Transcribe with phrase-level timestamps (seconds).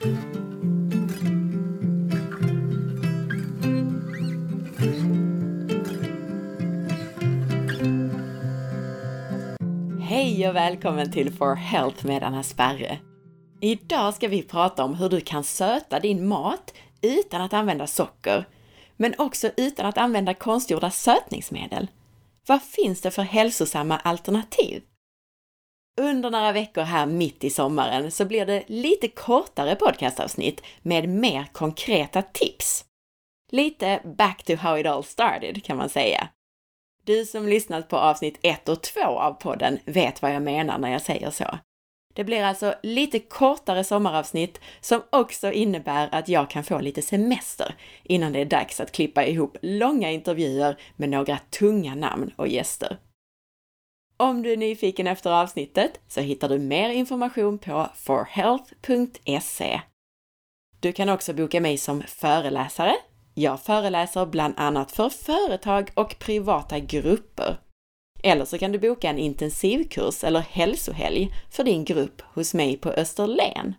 [0.00, 0.08] Hej
[10.48, 12.98] och välkommen till For Health med Anna Sparre!
[13.60, 18.48] Idag ska vi prata om hur du kan söta din mat utan att använda socker,
[18.96, 21.86] men också utan att använda konstgjorda sötningsmedel.
[22.46, 24.82] Vad finns det för hälsosamma alternativ?
[26.00, 31.46] Under några veckor här mitt i sommaren så blir det lite kortare podcastavsnitt med mer
[31.52, 32.84] konkreta tips.
[33.50, 36.28] Lite back to how it all started kan man säga.
[37.04, 40.92] Du som lyssnat på avsnitt 1 och 2 av podden vet vad jag menar när
[40.92, 41.58] jag säger så.
[42.14, 47.74] Det blir alltså lite kortare sommaravsnitt som också innebär att jag kan få lite semester
[48.02, 52.98] innan det är dags att klippa ihop långa intervjuer med några tunga namn och gäster.
[54.20, 59.80] Om du är nyfiken efter avsnittet så hittar du mer information på forhealth.se.
[60.80, 62.96] Du kan också boka mig som föreläsare.
[63.34, 67.60] Jag föreläser bland annat för företag och privata grupper.
[68.22, 72.90] Eller så kan du boka en intensivkurs eller hälsohelg för din grupp hos mig på
[72.90, 73.74] Österlen.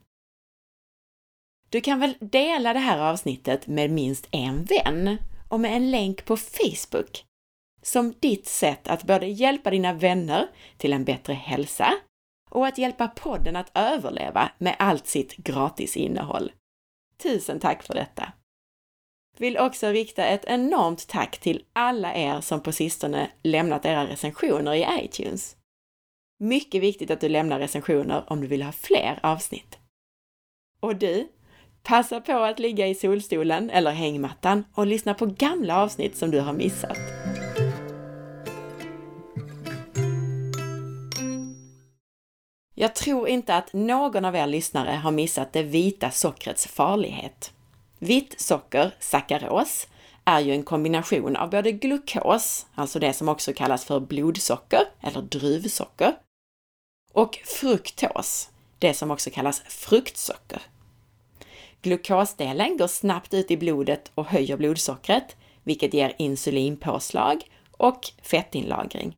[1.69, 5.17] Du kan väl dela det här avsnittet med minst en vän
[5.49, 7.25] och med en länk på Facebook
[7.81, 11.93] som ditt sätt att både hjälpa dina vänner till en bättre hälsa
[12.49, 16.51] och att hjälpa podden att överleva med allt sitt gratis innehåll.
[17.23, 18.33] Tusen tack för detta!
[19.37, 24.73] Vill också rikta ett enormt tack till alla er som på sistone lämnat era recensioner
[24.73, 25.55] i iTunes.
[26.39, 29.77] Mycket viktigt att du lämnar recensioner om du vill ha fler avsnitt.
[30.79, 31.27] Och du,
[31.83, 36.39] passa på att ligga i solstolen eller hängmattan och lyssna på gamla avsnitt som du
[36.39, 36.97] har missat.
[42.81, 47.53] Jag tror inte att någon av er lyssnare har missat det vita sockrets farlighet.
[47.99, 49.87] Vitt socker, sackaros,
[50.25, 55.21] är ju en kombination av både glukos, alltså det som också kallas för blodsocker eller
[55.21, 56.13] druvsocker,
[57.13, 60.61] och fruktos, det som också kallas fruktsocker.
[61.81, 69.15] Glukosdelen går snabbt ut i blodet och höjer blodsockret, vilket ger insulinpåslag och fettinlagring.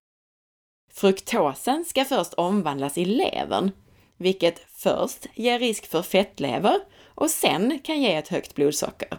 [0.94, 3.72] Fruktosen ska först omvandlas i levern,
[4.18, 9.18] vilket först ger risk för fettlever och sen kan ge ett högt blodsocker.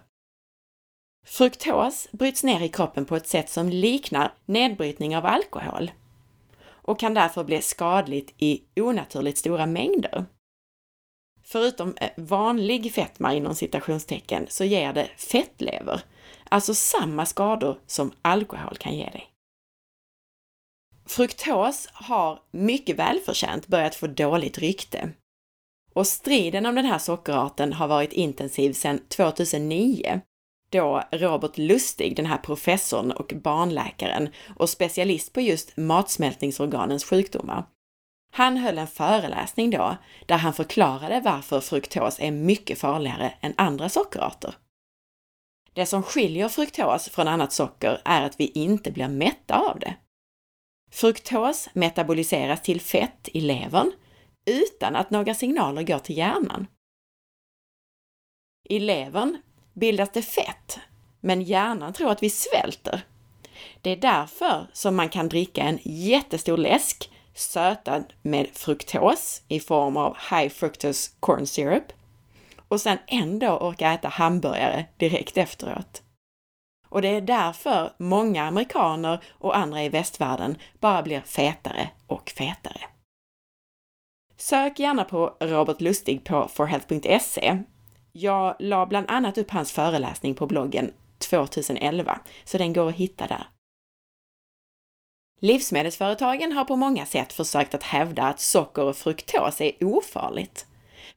[1.26, 5.90] Fruktos bryts ner i kroppen på ett sätt som liknar nedbrytning av alkohol
[6.66, 10.24] och kan därför bli skadligt i onaturligt stora mängder.
[11.42, 16.00] Förutom eh, vanlig fetma inom citationstecken så ger det fettlever,
[16.48, 19.33] alltså samma skador som alkohol kan ge dig.
[21.06, 25.10] Fruktos har mycket välförtjänt börjat få dåligt rykte.
[25.94, 30.20] Och striden om den här sockerarten har varit intensiv sedan 2009
[30.70, 37.64] då Robert Lustig, den här professorn och barnläkaren och specialist på just matsmältningsorganens sjukdomar,
[38.32, 43.88] han höll en föreläsning då där han förklarade varför fruktos är mycket farligare än andra
[43.88, 44.54] sockerarter.
[45.72, 49.94] Det som skiljer fruktos från annat socker är att vi inte blir mätta av det.
[50.94, 53.92] Fruktos metaboliseras till fett i levern
[54.44, 56.66] utan att några signaler går till hjärnan.
[58.68, 60.78] I levern bildas det fett,
[61.20, 63.00] men hjärnan tror att vi svälter.
[63.82, 69.96] Det är därför som man kan dricka en jättestor läsk sötad med fruktos i form
[69.96, 71.92] av high fructose corn syrup
[72.68, 76.03] och sen ändå orka äta hamburgare direkt efteråt.
[76.94, 82.80] Och det är därför många amerikaner och andra i västvärlden bara blir fetare och fetare.
[84.36, 87.58] Sök gärna på Robert Lustig på forhealth.se.
[88.12, 93.26] Jag la bland annat upp hans föreläsning på bloggen 2011, så den går att hitta
[93.26, 93.46] där.
[95.40, 100.66] Livsmedelsföretagen har på många sätt försökt att hävda att socker och fruktos är ofarligt.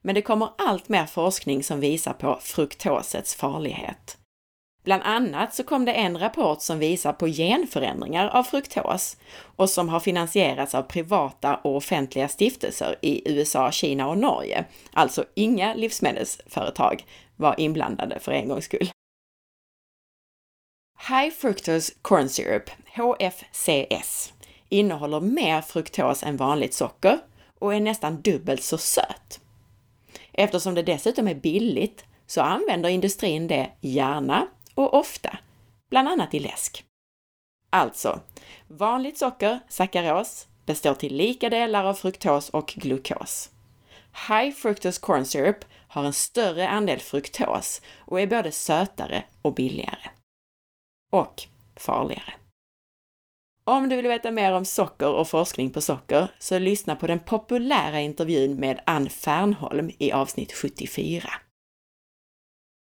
[0.00, 4.17] Men det kommer allt mer forskning som visar på fruktosets farlighet.
[4.88, 9.16] Bland annat så kom det en rapport som visar på genförändringar av fruktos
[9.56, 14.64] och som har finansierats av privata och offentliga stiftelser i USA, Kina och Norge.
[14.92, 17.04] Alltså inga livsmedelsföretag
[17.36, 18.90] var inblandade för en gångs skull.
[21.08, 24.32] High Fructose Corn Syrup, HFCS,
[24.68, 27.18] innehåller mer fruktos än vanligt socker
[27.58, 29.40] och är nästan dubbelt så söt.
[30.32, 34.46] Eftersom det dessutom är billigt så använder industrin det gärna
[34.78, 35.38] och ofta,
[35.90, 36.84] bland annat i läsk.
[37.70, 38.20] Alltså,
[38.66, 43.50] vanligt socker, sackaros, består till lika delar av fruktos och glukos.
[44.28, 50.10] High fructose corn syrup har en större andel fruktos och är både sötare och billigare.
[51.12, 51.42] Och
[51.76, 52.34] farligare.
[53.64, 57.20] Om du vill veta mer om socker och forskning på socker, så lyssna på den
[57.20, 61.30] populära intervjun med Ann Fernholm i avsnitt 74.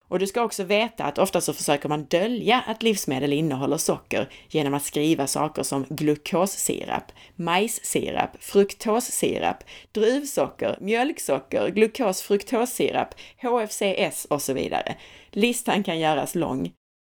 [0.09, 4.29] Och du ska också veta att ofta så försöker man dölja att livsmedel innehåller socker
[4.49, 14.97] genom att skriva saker som glukossirap, majssirap, fruktossirap, druvsocker, mjölksocker, glukosfruktossirap, HFCS och så vidare.
[15.31, 16.73] Listan kan göras lång,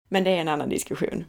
[0.08, 1.24] men det är en annan diskussion.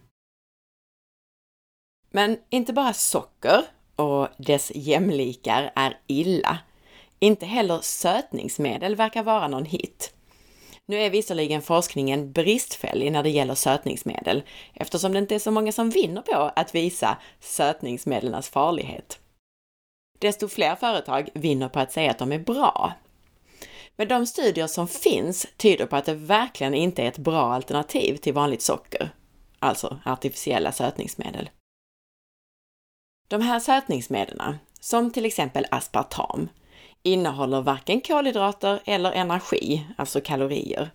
[2.12, 3.64] Men inte bara socker
[3.96, 6.60] och dess jämlikar är illa.
[7.20, 10.14] Inte heller sötningsmedel verkar vara någon hit.
[10.92, 14.44] Nu är visserligen forskningen bristfällig när det gäller sötningsmedel
[14.74, 19.20] eftersom det inte är så många som vinner på att visa sötningsmedlens farlighet.
[20.20, 22.94] Desto fler företag vinner på att säga att de är bra.
[23.96, 28.18] Men de studier som finns tyder på att det verkligen inte är ett bra alternativ
[28.18, 29.10] till vanligt socker,
[29.60, 31.50] alltså artificiella sötningsmedel.
[33.28, 36.50] De här sötningsmedlen, som till exempel aspartam,
[37.04, 40.90] innehåller varken kolhydrater eller energi, alltså kalorier,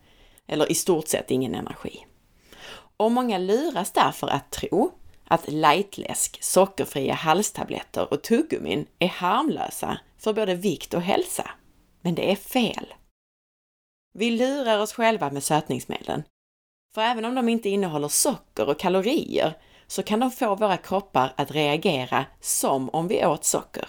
[0.46, 2.06] eller i stort sett ingen energi.
[2.96, 4.92] Och många luras därför att tro
[5.24, 11.50] att lightläsk, sockerfria halstabletter och tuggummin är harmlösa för både vikt och hälsa.
[12.00, 12.94] Men det är fel.
[14.12, 16.22] Vi lurar oss själva med sötningsmedlen.
[16.94, 19.54] För även om de inte innehåller socker och kalorier
[19.86, 23.88] så kan de få våra kroppar att reagera som om vi åt socker.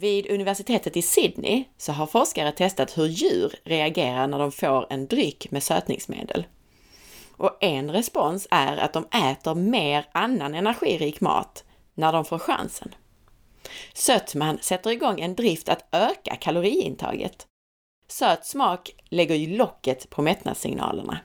[0.00, 5.06] Vid universitetet i Sydney så har forskare testat hur djur reagerar när de får en
[5.06, 6.46] dryck med sötningsmedel.
[7.36, 11.64] Och en respons är att de äter mer annan energirik mat
[11.94, 12.94] när de får chansen.
[13.94, 17.46] Sötman sätter igång en drift att öka kaloriintaget.
[18.08, 21.18] Söt smak lägger ju locket på mättnadssignalerna.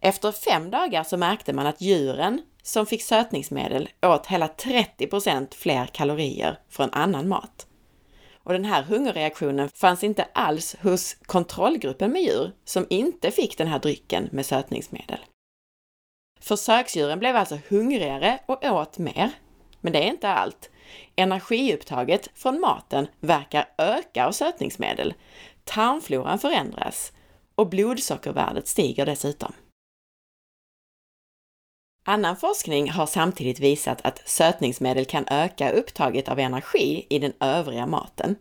[0.00, 5.86] Efter fem dagar så märkte man att djuren som fick sötningsmedel åt hela 30% fler
[5.86, 7.66] kalorier från annan mat.
[8.32, 13.66] Och den här hungerreaktionen fanns inte alls hos kontrollgruppen med djur som inte fick den
[13.66, 15.18] här drycken med sötningsmedel.
[16.40, 19.30] Försöksdjuren blev alltså hungrigare och åt mer.
[19.80, 20.70] Men det är inte allt.
[21.16, 25.14] Energiupptaget från maten verkar öka av sötningsmedel.
[25.64, 27.12] Tarmfloran förändras
[27.54, 29.52] och blodsockervärdet stiger dessutom.
[32.08, 37.86] Annan forskning har samtidigt visat att sötningsmedel kan öka upptaget av energi i den övriga
[37.86, 38.36] maten.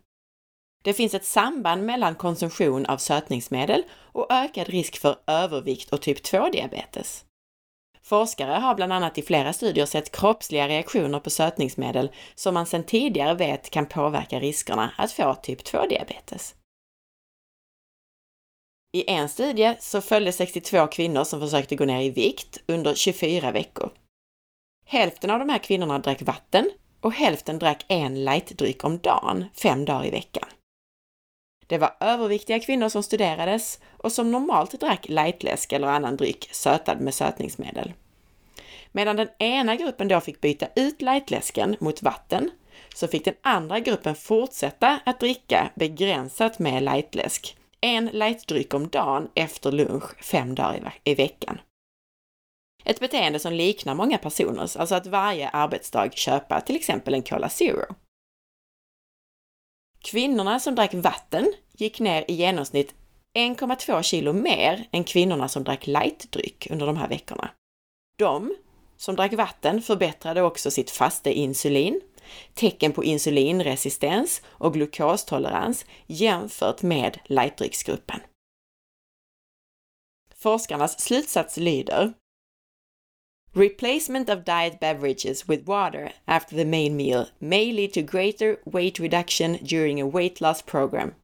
[0.84, 6.26] Det finns ett samband mellan konsumtion av sötningsmedel och ökad risk för övervikt och typ
[6.26, 7.26] 2-diabetes.
[8.04, 12.84] Forskare har bland annat i flera studier sett kroppsliga reaktioner på sötningsmedel som man sedan
[12.84, 16.56] tidigare vet kan påverka riskerna att få typ 2-diabetes.
[18.92, 23.52] I en studie så följde 62 kvinnor som försökte gå ner i vikt under 24
[23.52, 23.92] veckor.
[24.86, 29.86] Hälften av de här kvinnorna drack vatten och hälften drack en lightdryck om dagen, fem
[29.86, 30.50] dagar i veckan.
[31.68, 37.02] Det var överviktiga kvinnor som studerades och som normalt drack lightläsk eller annan dryck sötad
[37.02, 37.94] med sötningsmedel.
[38.92, 42.52] Medan den ena gruppen då fick byta ut lightläsken mot vatten
[42.96, 49.30] så fick den andra gruppen fortsätta att dricka begränsat med lightläsk en lightdryck om dagen
[49.36, 51.60] efter lunch fem dagar i, veckan.
[52.86, 57.50] Ett beteende som liknar många personers, alltså att varje arbetsdag köpa till exempel en Cola
[57.50, 57.96] Zero.
[60.00, 62.96] Kvinnorna som drack vatten gick ner i genomsnitt
[63.38, 67.50] 1,2 kilo mer än kvinnorna som drack lightdryck under de här veckorna.
[68.18, 68.56] De
[68.98, 72.02] som drack vatten förbättrade också sitt faste insulin,
[72.54, 78.20] tecken på insulinresistens och glukostolerans jämfört med lightdrycksgruppen.
[80.36, 82.14] Forskarnas slutsats lyder
[83.58, 89.00] Replacement of diet beverages with water after the main meal may lead to greater weight
[89.00, 91.16] reduction during a weight loss program.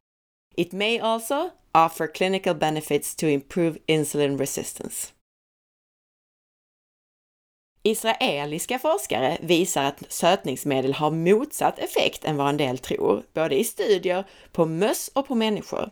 [0.56, 5.13] It may also offer clinical benefits to improve insulin resistance.
[7.86, 13.64] Israeliska forskare visar att sötningsmedel har motsatt effekt än vad en del tror, både i
[13.64, 15.90] studier på möss och på människor.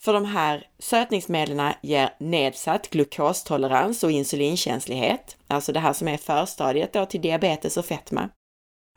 [0.00, 6.92] För de här sötningsmedlen ger nedsatt glukostolerans och insulinkänslighet, alltså det här som är förstadiet
[6.92, 8.28] då till diabetes och fetma.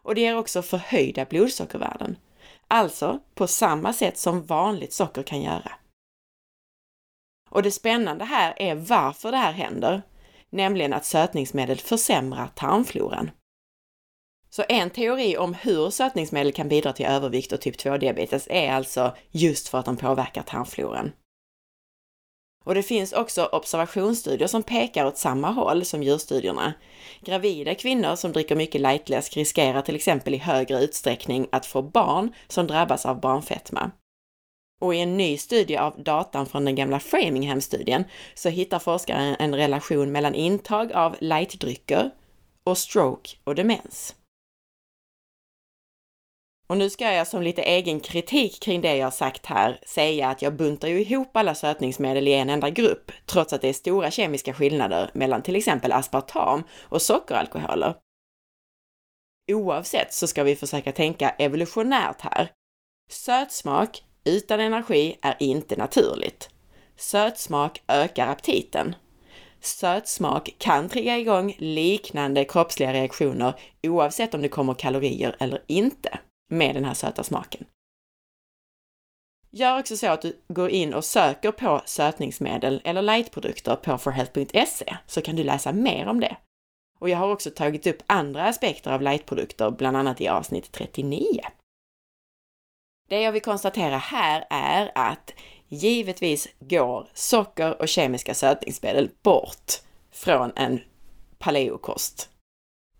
[0.03, 2.17] Och det ger också förhöjda blodsockervärden,
[2.67, 5.71] alltså på samma sätt som vanligt socker kan göra.
[7.49, 10.01] Och det spännande här är varför det här händer
[10.55, 13.31] nämligen att sötningsmedel försämrar tarmfloran.
[14.49, 19.15] Så en teori om hur sötningsmedel kan bidra till övervikt och typ 2-diabetes är alltså
[19.31, 21.11] just för att de påverkar tarmfloran.
[22.65, 26.73] Och det finns också observationsstudier som pekar åt samma håll som djurstudierna.
[27.21, 32.33] Gravida kvinnor som dricker mycket lightläsk riskerar till exempel i högre utsträckning att få barn
[32.47, 33.91] som drabbas av barnfetma.
[34.81, 38.03] Och i en ny studie av datan från den gamla Framingham-studien
[38.33, 42.11] så hittar forskare en relation mellan intag av lightdrycker
[42.63, 44.15] och stroke och demens.
[46.67, 50.41] Och nu ska jag som lite egen kritik kring det jag sagt här säga att
[50.41, 54.11] jag buntar ju ihop alla sötningsmedel i en enda grupp, trots att det är stora
[54.11, 57.95] kemiska skillnader mellan till exempel aspartam och sockeralkoholer.
[59.51, 62.51] Oavsett så ska vi försöka tänka evolutionärt här.
[63.09, 66.49] Sötsmak utan energi är inte naturligt.
[66.95, 68.95] Sötsmak ökar aptiten.
[69.59, 73.53] Sötsmak kan trigga igång liknande kroppsliga reaktioner
[73.83, 77.65] oavsett om det kommer kalorier eller inte med den här söta smaken.
[79.51, 84.97] Gör också så att du går in och söker på sötningsmedel eller lightprodukter på forhealth.se
[85.07, 86.37] så kan du läsa mer om det.
[86.99, 91.41] Och jag har också tagit upp andra aspekter av lightprodukter, bland annat i avsnitt 39.
[93.09, 95.33] Det jag vill konstatera här är att
[95.67, 99.71] givetvis går socker och kemiska sötningsmedel bort
[100.11, 100.81] från en
[101.37, 102.29] paleokost.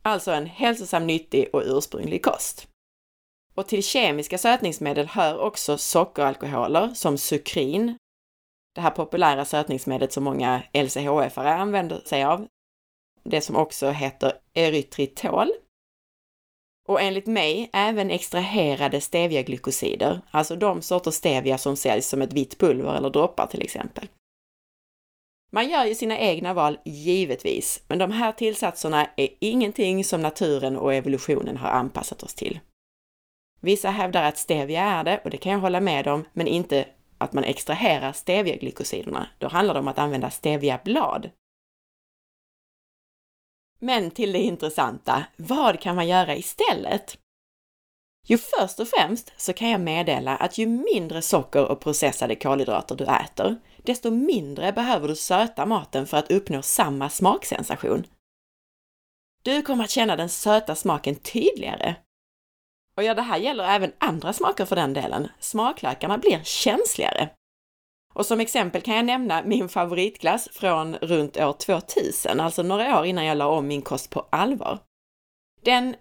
[0.01, 2.67] Alltså en hälsosam, nyttig och ursprunglig kost.
[3.55, 7.97] Och till kemiska sötningsmedel hör också sockeralkoholer som sukrin,
[8.75, 12.47] det här populära sötningsmedlet som många LCHF-are använder sig av.
[13.23, 15.51] Det som också heter erytritol.
[16.87, 22.59] Och enligt mig även extraherade steviaglykosider, alltså de sorters stevia som säljs som ett vitt
[22.59, 24.07] pulver eller droppar till exempel.
[25.51, 30.77] Man gör ju sina egna val, givetvis, men de här tillsatserna är ingenting som naturen
[30.77, 32.59] och evolutionen har anpassat oss till.
[33.61, 36.85] Vissa hävdar att stevia är det och det kan jag hålla med om, men inte
[37.17, 39.27] att man extraherar steviaglykosiderna.
[39.39, 41.29] Då handlar det om att använda steviablad.
[43.79, 47.17] Men till det intressanta, vad kan man göra istället?
[48.27, 52.95] Jo, först och främst så kan jag meddela att ju mindre socker och processade kolhydrater
[52.95, 58.07] du äter, desto mindre behöver du söta maten för att uppnå samma smaksensation.
[59.43, 61.95] Du kommer att känna den söta smaken tydligare
[62.97, 65.27] och ja, det här gäller även andra smaker för den delen.
[65.39, 67.29] Smaklökarna blir känsligare.
[68.15, 73.05] Och som exempel kan jag nämna min favoritglass från runt år 2000, alltså några år
[73.05, 74.79] innan jag la om min kost på allvar.
[75.61, 75.95] Den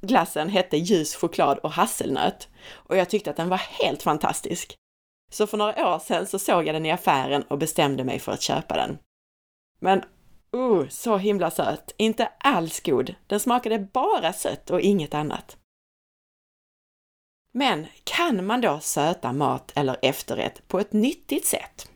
[0.00, 4.76] glassen hette ljus choklad och hasselnöt och jag tyckte att den var helt fantastisk.
[5.32, 8.32] Så för några år sedan så såg jag den i affären och bestämde mig för
[8.32, 8.98] att köpa den.
[9.78, 10.02] Men
[10.56, 11.94] uh, så himla söt!
[11.96, 13.14] Inte alls god.
[13.26, 15.56] Den smakade bara sött och inget annat.
[17.56, 21.88] Men kan man då söta mat eller efterrätt på ett nyttigt sätt?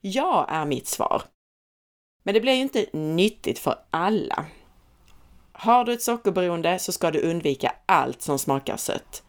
[0.00, 1.22] Ja, är mitt svar.
[2.22, 4.46] Men det blir ju inte nyttigt för alla.
[5.52, 9.22] Har du ett sockerberoende så ska du undvika allt som smakar sött.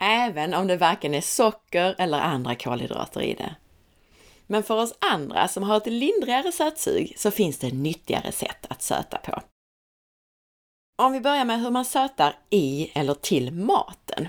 [0.00, 3.54] Även om det varken är socker eller andra kolhydrater i det.
[4.46, 8.82] Men för oss andra som har ett lindrigare sötsug så finns det nyttigare sätt att
[8.82, 9.42] söta på.
[11.02, 14.28] Om vi börjar med hur man sötar i eller till maten.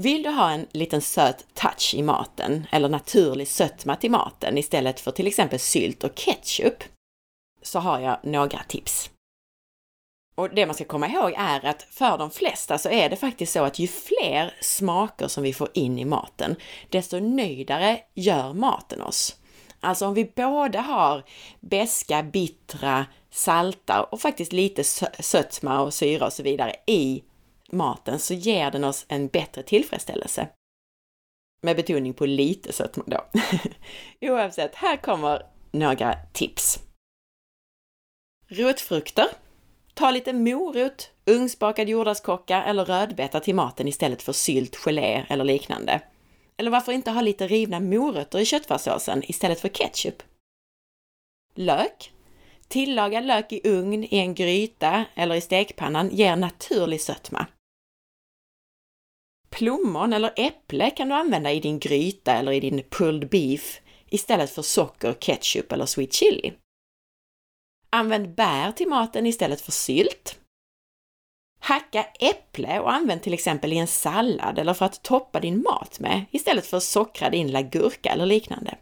[0.00, 5.00] Vill du ha en liten söt touch i maten eller naturlig sötma till maten istället
[5.00, 6.84] för till exempel sylt och ketchup
[7.62, 9.10] så har jag några tips.
[10.34, 13.52] Och det man ska komma ihåg är att för de flesta så är det faktiskt
[13.52, 16.56] så att ju fler smaker som vi får in i maten,
[16.88, 19.36] desto nöjdare gör maten oss.
[19.80, 21.24] Alltså om vi både har
[21.60, 24.84] beska, bittra, salta och faktiskt lite
[25.18, 27.22] sötma och syra och så vidare i
[27.72, 30.48] maten så ger den oss en bättre tillfredsställelse.
[31.60, 33.24] Med betoning på lite sötma då.
[34.30, 36.78] Oavsett, här kommer några tips.
[38.48, 39.26] Rotfrukter.
[39.94, 46.00] Ta lite morot, ugnsbakad jordärtskocka eller rödbeta till maten istället för sylt, gelé eller liknande.
[46.56, 50.22] Eller varför inte ha lite rivna morötter i köttfärssåsen istället för ketchup?
[51.54, 52.12] Lök.
[52.68, 57.46] Tillagad lök i ugn, i en gryta eller i stekpannan ger naturlig sötma.
[59.58, 64.50] Plommon eller äpple kan du använda i din gryta eller i din pulled beef istället
[64.50, 66.52] för socker, ketchup eller sweet chili.
[67.90, 70.38] Använd bär till maten istället för sylt.
[71.60, 76.00] Hacka äpple och använd till exempel i en sallad eller för att toppa din mat
[76.00, 78.78] med istället för att sockra din gurka eller liknande.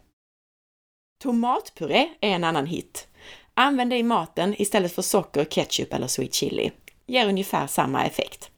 [1.23, 3.07] Tomatpuré är en annan hit.
[3.53, 6.71] Använd det i maten istället för socker, ketchup eller sweet chili.
[7.05, 8.51] ger ungefär samma effekt.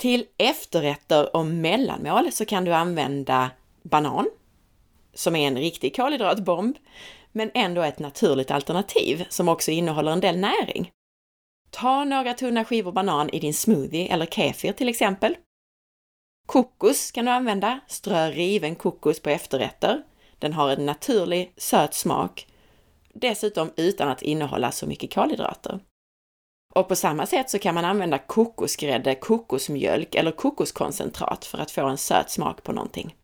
[0.00, 3.50] Till efterrätter och mellanmål så kan du använda
[3.82, 4.30] banan,
[5.14, 6.76] som är en riktig kolhydratbomb,
[7.32, 10.90] men ändå ett naturligt alternativ som också innehåller en del näring.
[11.70, 15.36] Ta några tunna skivor banan i din smoothie eller kefir till exempel.
[16.46, 17.80] Kokos kan du använda.
[17.88, 20.02] Strö riven kokos på efterrätter.
[20.38, 22.46] Den har en naturlig söt smak,
[23.14, 25.80] dessutom utan att innehålla så mycket kolhydrater.
[26.74, 31.86] Och på samma sätt så kan man använda kokosgrädde, kokosmjölk eller kokoskoncentrat för att få
[31.86, 33.16] en söt smak på någonting.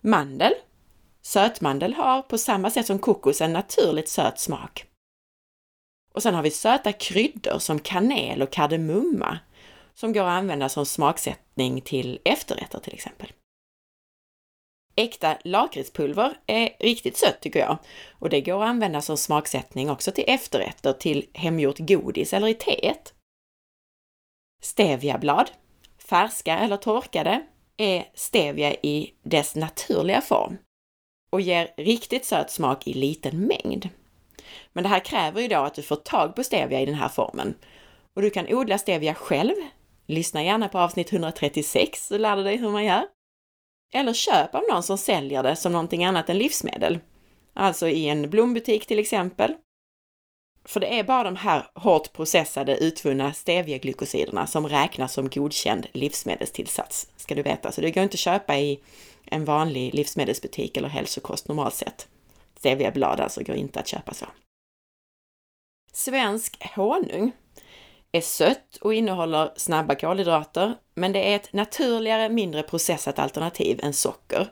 [0.00, 0.52] Mandel.
[1.22, 4.86] Sötmandel har på samma sätt som kokos en naturligt söt smak.
[6.14, 9.38] Och sen har vi söta kryddor som kanel och kardemumma
[9.94, 13.32] som går att använda som smaksättning till efterrätter till exempel.
[15.00, 17.78] Äkta lakritspulver är riktigt sött tycker jag
[18.10, 22.54] och det går att använda som smaksättning också till efterrätter, till hemgjort godis eller i
[22.54, 23.14] teet.
[24.62, 25.50] Steviablad,
[25.98, 30.58] färska eller torkade, är stevia i dess naturliga form
[31.32, 33.88] och ger riktigt söt smak i liten mängd.
[34.72, 37.08] Men det här kräver ju då att du får tag på stevia i den här
[37.08, 37.54] formen.
[38.16, 39.54] Och du kan odla stevia själv.
[40.06, 43.04] Lyssna gärna på avsnitt 136 så lär du dig hur man gör.
[43.92, 46.98] Eller köp av någon som säljer det som någonting annat än livsmedel.
[47.54, 49.54] Alltså i en blombutik till exempel.
[50.64, 57.08] För det är bara de här hårt processade utvunna steviaglykosiderna som räknas som godkänd livsmedelstillsats,
[57.16, 57.72] ska du veta.
[57.72, 58.80] Så det går inte att köpa i
[59.24, 62.08] en vanlig livsmedelsbutik eller hälsokost normalt sett.
[62.58, 64.26] Steviablad alltså går inte att köpa så.
[65.92, 67.32] Svensk honung
[68.12, 73.92] är sött och innehåller snabba kolhydrater, men det är ett naturligare, mindre processat alternativ än
[73.92, 74.48] socker,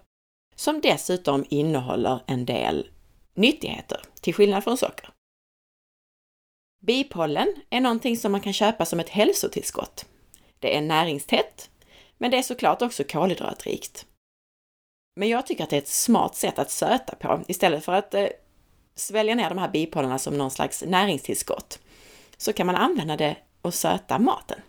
[0.54, 2.90] som dessutom innehåller en del
[3.34, 5.10] nyttigheter, till skillnad från socker.
[6.80, 10.06] Bipollen är någonting som man kan köpa som ett hälsotillskott.
[10.58, 11.70] Det är näringstätt,
[12.18, 14.06] men det är såklart också kolhydratrikt.
[15.16, 18.14] Men jag tycker att det är ett smart sätt att söta på istället för att
[18.14, 18.26] eh,
[18.94, 21.78] svälja ner de här bipollerna som någon slags näringstillskott.
[22.36, 23.36] Så kan man använda det
[23.68, 24.60] och söta maten.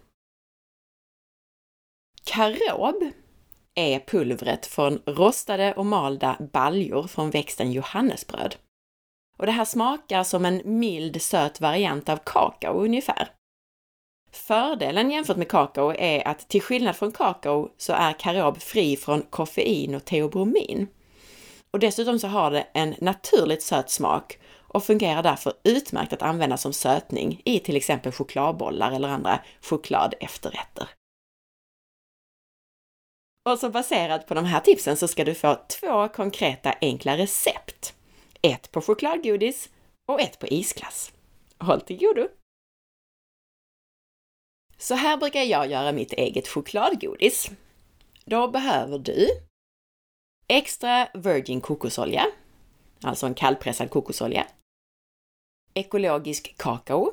[2.24, 3.12] Karob
[3.76, 8.56] är pulvret från rostade och malda baljor från växten johannesbröd.
[9.38, 13.32] Och det här smakar som en mild söt variant av kakao ungefär.
[14.32, 19.22] Fördelen jämfört med kakao är att till skillnad från kakao så är karob fri från
[19.22, 20.88] koffein och teobromin.
[21.72, 26.58] Och dessutom så har det en naturligt söt smak och fungerar därför utmärkt att använda
[26.58, 30.90] som sötning i till exempel chokladbollar eller andra chokladefterrätter.
[33.50, 37.94] Och så baserat på de här tipsen så ska du få två konkreta enkla recept.
[38.42, 39.70] Ett på chokladgodis
[40.08, 41.12] och ett på isglass.
[41.58, 42.28] Håll till godo!
[44.78, 47.52] Så här brukar jag göra mitt eget chokladgodis.
[48.26, 49.28] Då behöver du
[50.48, 52.26] extra virgin kokosolja,
[53.04, 54.48] alltså en kallpressad kokosolja,
[55.74, 57.12] ekologisk kakao,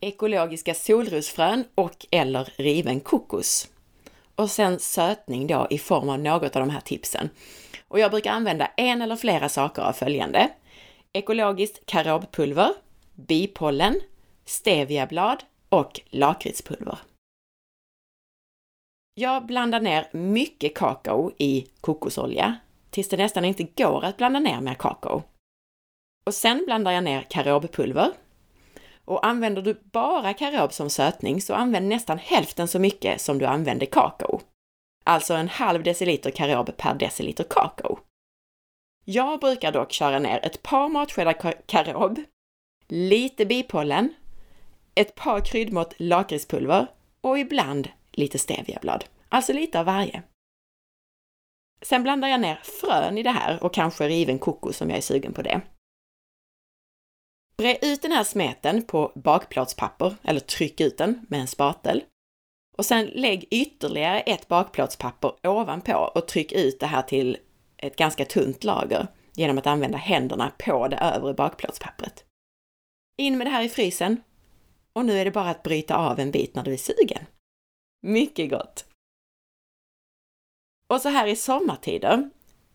[0.00, 3.68] ekologiska solrosfrön och eller riven kokos.
[4.34, 7.30] Och sen sötning då i form av något av de här tipsen.
[7.88, 10.50] Och jag brukar använda en eller flera saker av följande.
[11.12, 12.70] Ekologiskt karobpulver,
[13.14, 14.00] bipollen,
[14.44, 16.98] steviablad och lakritspulver.
[19.14, 22.56] Jag blandar ner mycket kakao i kokosolja
[22.90, 25.22] tills det nästan inte går att blanda ner mer kakao.
[26.26, 28.12] Och sen blandar jag ner karobpulver.
[29.04, 33.46] Och använder du bara karob som sötning så använd nästan hälften så mycket som du
[33.46, 34.40] använder kakao.
[35.04, 37.98] Alltså en halv deciliter karob per deciliter kakao.
[39.04, 42.20] Jag brukar dock köra ner ett par matskedar karob,
[42.88, 44.14] lite bipollen,
[44.94, 46.86] ett par kryddmått lakritspulver
[47.20, 49.04] och ibland lite steviablad.
[49.28, 50.22] Alltså lite av varje.
[51.82, 55.02] Sen blandar jag ner frön i det här och kanske riven kokos om jag är
[55.02, 55.60] sugen på det.
[57.60, 62.04] Bre ut den här smeten på bakplåtspapper, eller tryck ut den med en spatel.
[62.76, 67.38] Och sen lägg ytterligare ett bakplåtspapper ovanpå och tryck ut det här till
[67.76, 72.24] ett ganska tunt lager genom att använda händerna på det övre bakplåtspappret.
[73.16, 74.22] In med det här i frysen.
[74.92, 77.24] Och nu är det bara att bryta av en bit när du är sugen.
[78.02, 78.86] Mycket gott!
[80.88, 82.30] Och så här i sommartider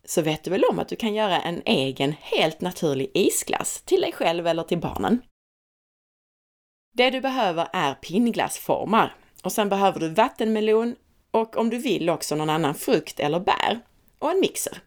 [0.08, 4.00] så vet du väl om att du kan göra en egen helt naturlig isglass till
[4.00, 5.22] dig själv eller till barnen.
[6.94, 10.96] Det du behöver är pinnglassformar och sen behöver du vattenmelon
[11.30, 13.80] och om du vill också någon annan frukt eller bär
[14.18, 14.78] och en mixer.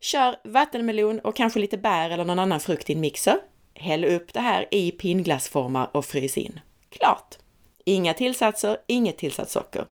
[0.00, 3.38] Kör vattenmelon och kanske lite bär eller någon annan frukt i en mixer.
[3.74, 6.60] häll upp det här i pinnglassformar och frys in.
[6.88, 7.38] Klart!
[7.84, 9.86] Inga tillsatser, inget tillsatt socker.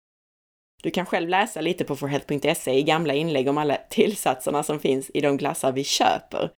[0.83, 5.11] Du kan själv läsa lite på forhealth.se i gamla inlägg om alla tillsatserna som finns
[5.15, 6.51] i de glassar vi köper.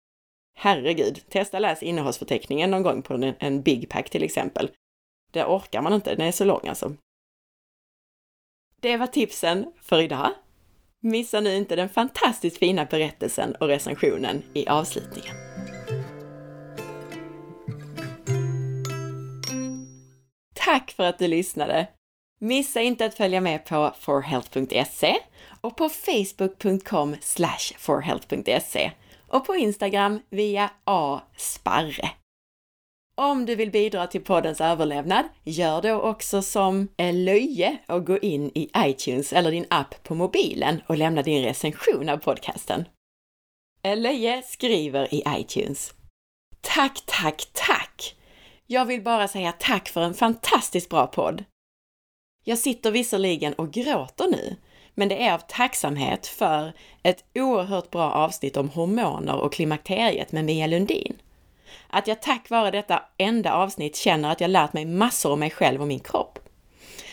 [0.55, 4.69] Herregud, testa läs innehållsförteckningen någon gång på en, Big Pack till exempel.
[5.31, 6.95] Det orkar man inte, den är så lång alltså.
[8.79, 10.31] Det var tipsen för idag.
[10.99, 15.35] Missa nu inte den fantastiskt fina berättelsen och recensionen i avslutningen.
[20.53, 21.87] Tack för att du lyssnade!
[22.43, 25.17] Missa inte att följa med på forhealth.se
[25.61, 27.15] och på facebook.com
[27.77, 28.91] forhealth.se
[29.27, 32.09] och på Instagram via asparre.
[33.15, 38.17] Om du vill bidra till poddens överlevnad, gör då också som eh, löje och gå
[38.17, 42.85] in i iTunes eller din app på mobilen och lämna din recension av podcasten.
[43.83, 45.93] Eh, löje skriver i iTunes.
[46.61, 48.15] Tack, tack, tack!
[48.67, 51.43] Jag vill bara säga tack för en fantastiskt bra podd.
[52.43, 54.55] Jag sitter visserligen och gråter nu,
[54.93, 56.73] men det är av tacksamhet för
[57.03, 61.21] ett oerhört bra avsnitt om hormoner och klimakteriet med Mia Lundin.
[61.87, 65.49] Att jag tack vare detta enda avsnitt känner att jag lärt mig massor om mig
[65.49, 66.39] själv och min kropp.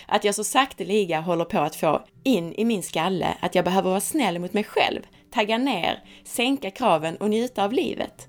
[0.07, 3.91] Att jag så sakteliga håller på att få in i min skalle att jag behöver
[3.91, 8.29] vara snäll mot mig själv, tagga ner, sänka kraven och njuta av livet.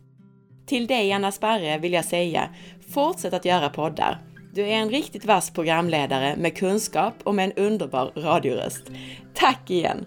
[0.65, 2.49] Till dig, Anna Sparre, vill jag säga,
[2.93, 4.28] fortsätt att göra poddar.
[4.53, 8.83] Du är en riktigt vass programledare med kunskap och med en underbar radioröst.
[9.33, 10.05] Tack igen!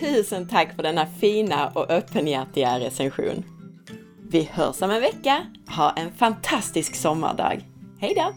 [0.00, 3.44] Tusen tack för denna fina och öppenhjärtiga recension.
[4.30, 5.46] Vi hörs om en vecka.
[5.76, 7.68] Ha en fantastisk sommardag.
[8.00, 8.32] Hej då!